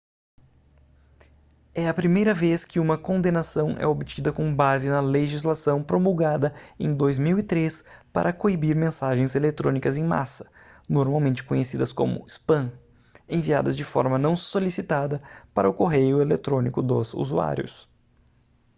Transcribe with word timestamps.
é 1.75 1.87
a 1.87 1.93
primeira 1.93 2.33
vez 2.33 2.65
que 2.65 2.79
uma 2.79 2.97
condenação 2.97 3.75
é 3.77 3.85
obtida 3.85 4.33
com 4.33 4.51
base 4.51 4.89
na 4.89 4.99
legislação 4.99 5.83
promulgada 5.83 6.55
em 6.79 6.89
2003 6.89 7.83
para 8.11 8.33
coibir 8.33 8.75
mensagens 8.75 9.35
eletrônicas 9.35 9.99
em 9.99 10.03
massa 10.03 10.51
normalmente 10.89 11.43
conhecidas 11.43 11.93
como 11.93 12.25
spam 12.27 12.73
enviadas 13.29 13.77
de 13.77 13.83
forma 13.83 14.17
não 14.17 14.35
solicitada 14.35 15.21
para 15.53 15.69
o 15.69 15.73
correio 15.75 16.19
eletrônico 16.19 16.81
dos 16.81 17.13
usuários 17.13 17.87